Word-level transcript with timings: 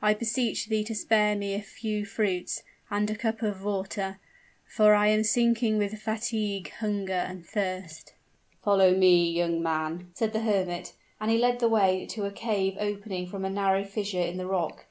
I 0.00 0.14
beseech 0.14 0.68
thee 0.70 0.84
to 0.84 0.94
spare 0.94 1.36
me 1.36 1.52
a 1.52 1.60
few 1.60 2.06
fruits, 2.06 2.62
and 2.90 3.10
a 3.10 3.14
cup 3.14 3.42
of 3.42 3.62
water, 3.62 4.18
for 4.64 4.94
I 4.94 5.08
am 5.08 5.22
sinking 5.22 5.76
with 5.76 5.98
fatigue, 6.00 6.70
hunger, 6.78 7.12
and 7.12 7.44
thirst." 7.44 8.14
"Follow 8.64 8.96
me, 8.96 9.30
young 9.30 9.62
man," 9.62 10.12
said 10.14 10.32
the 10.32 10.40
hermit; 10.40 10.94
and 11.20 11.30
he 11.30 11.36
led 11.36 11.58
the 11.60 11.68
way 11.68 12.06
to 12.06 12.24
a 12.24 12.30
cave 12.30 12.78
opening 12.80 13.26
from 13.26 13.44
a 13.44 13.50
narrow 13.50 13.84
fissure 13.84 14.18
in 14.22 14.38
the 14.38 14.46
rock. 14.46 14.86